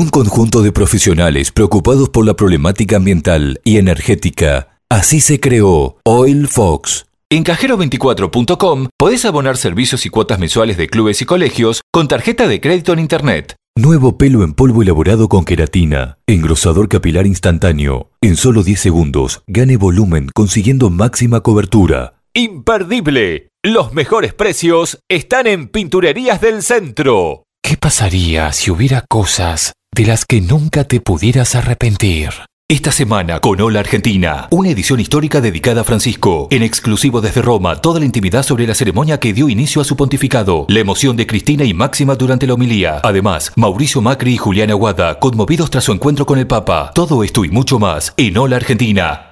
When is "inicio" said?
39.50-39.82